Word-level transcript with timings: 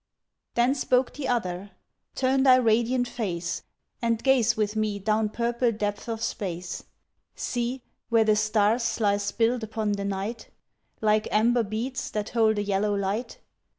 Then 0.55 0.73
spoke 0.73 1.13
the 1.13 1.27
other: 1.27 1.69
"Turn 2.15 2.41
thy 2.41 2.55
radiant 2.55 3.07
face 3.07 3.61
And 4.01 4.23
gaze 4.23 4.57
with 4.57 4.75
me 4.75 4.97
down 4.97 5.29
purple 5.29 5.71
depth 5.71 6.09
of 6.09 6.23
space. 6.23 6.85
See, 7.35 7.83
where 8.09 8.23
the 8.23 8.35
stars 8.35 8.99
lie 8.99 9.17
spilled 9.17 9.63
upon 9.63 9.91
the 9.91 10.05
night, 10.05 10.49
Like 11.01 11.27
amber 11.29 11.61
beads 11.61 12.09
that 12.09 12.29
hold 12.29 12.57
a 12.57 12.63
yellow 12.63 12.95
light. 12.95 13.37